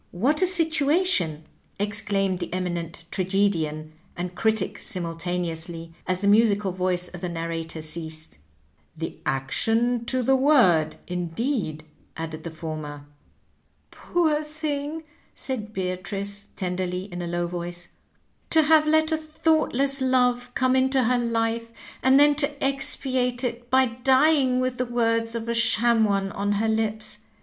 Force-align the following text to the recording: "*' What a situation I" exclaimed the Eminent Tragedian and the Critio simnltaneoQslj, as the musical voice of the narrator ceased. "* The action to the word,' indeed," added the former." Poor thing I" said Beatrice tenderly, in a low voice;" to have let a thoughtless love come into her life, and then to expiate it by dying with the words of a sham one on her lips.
"*' 0.07 0.11
What 0.25 0.41
a 0.41 0.47
situation 0.47 1.43
I" 1.79 1.83
exclaimed 1.83 2.39
the 2.39 2.51
Eminent 2.51 3.05
Tragedian 3.11 3.93
and 4.17 4.31
the 4.31 4.33
Critio 4.33 4.73
simnltaneoQslj, 4.73 5.93
as 6.07 6.21
the 6.21 6.27
musical 6.27 6.71
voice 6.71 7.09
of 7.09 7.21
the 7.21 7.29
narrator 7.29 7.83
ceased. 7.83 8.39
"* 8.77 8.97
The 8.97 9.19
action 9.27 10.03
to 10.05 10.23
the 10.23 10.35
word,' 10.35 10.95
indeed," 11.05 11.83
added 12.17 12.43
the 12.43 12.49
former." 12.49 13.05
Poor 13.91 14.41
thing 14.41 15.01
I" 15.01 15.03
said 15.35 15.71
Beatrice 15.71 16.47
tenderly, 16.55 17.01
in 17.13 17.21
a 17.21 17.27
low 17.27 17.45
voice;" 17.45 17.89
to 18.49 18.63
have 18.63 18.87
let 18.87 19.11
a 19.11 19.17
thoughtless 19.17 20.01
love 20.01 20.49
come 20.55 20.75
into 20.75 21.03
her 21.03 21.19
life, 21.19 21.69
and 22.01 22.19
then 22.19 22.33
to 22.37 22.63
expiate 22.63 23.43
it 23.43 23.69
by 23.69 23.85
dying 23.85 24.59
with 24.59 24.79
the 24.79 24.85
words 24.87 25.35
of 25.35 25.47
a 25.47 25.53
sham 25.53 26.05
one 26.05 26.31
on 26.31 26.53
her 26.53 26.67
lips. 26.69 27.19